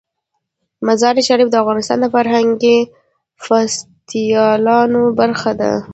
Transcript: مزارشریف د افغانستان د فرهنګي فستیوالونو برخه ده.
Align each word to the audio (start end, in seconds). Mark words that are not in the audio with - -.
مزارشریف 0.87 1.47
د 1.51 1.55
افغانستان 1.63 1.97
د 2.01 2.05
فرهنګي 2.15 2.77
فستیوالونو 3.45 5.01
برخه 5.19 5.51
ده. 5.59 5.71